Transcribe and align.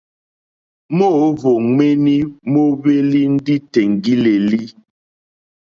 Móǒhwò 0.97 1.51
ŋméní 1.69 2.15
móhwélì 2.51 3.21
ndí 3.35 3.55
tèŋɡí!lélí. 3.71 4.61